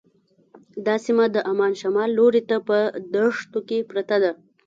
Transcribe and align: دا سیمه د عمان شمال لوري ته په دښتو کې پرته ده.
دا 0.85 0.95
سیمه 1.05 1.25
د 1.35 1.37
عمان 1.51 1.71
شمال 1.81 2.09
لوري 2.17 2.41
ته 2.49 2.57
په 2.67 2.77
دښتو 3.13 3.59
کې 3.67 3.77
پرته 3.91 4.15
ده. 4.23 4.31